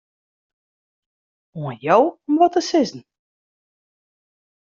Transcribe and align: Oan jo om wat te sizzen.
Oan 1.59 1.77
jo 1.85 1.97
om 2.29 2.35
wat 2.39 2.51
te 2.53 2.61
sizzen. 2.69 3.01